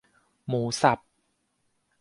[0.47, 0.99] หมูสับ